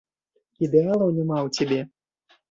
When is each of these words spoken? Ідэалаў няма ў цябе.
Ідэалаў 0.67 1.11
няма 1.17 1.37
ў 1.47 1.59
цябе. 1.59 1.79